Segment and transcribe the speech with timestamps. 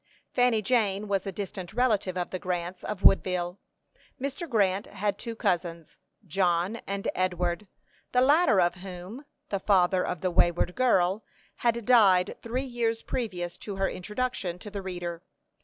[0.33, 3.59] Fanny Jane was a distant relative of the Grants of Woodville.
[4.19, 4.49] Mr.
[4.49, 7.67] Grant had two cousins, John and Edward,
[8.11, 11.23] the latter of whom the father of the wayward girl
[11.57, 15.21] had died three years previous to her introduction to the reader.